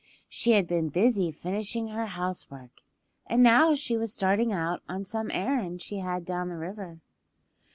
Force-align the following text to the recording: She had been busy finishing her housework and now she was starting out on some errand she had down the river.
She 0.27 0.53
had 0.53 0.65
been 0.67 0.89
busy 0.89 1.31
finishing 1.31 1.89
her 1.89 2.07
housework 2.07 2.71
and 3.27 3.43
now 3.43 3.75
she 3.75 3.97
was 3.97 4.11
starting 4.11 4.51
out 4.51 4.81
on 4.89 5.05
some 5.05 5.29
errand 5.29 5.83
she 5.83 5.99
had 5.99 6.25
down 6.25 6.49
the 6.49 6.57
river. 6.57 7.01